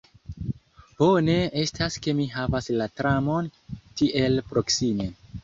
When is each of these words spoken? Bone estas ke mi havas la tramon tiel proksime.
Bone 1.01 1.35
estas 1.63 1.97
ke 2.07 2.15
mi 2.21 2.25
havas 2.37 2.71
la 2.79 2.89
tramon 3.01 3.53
tiel 4.01 4.43
proksime. 4.51 5.11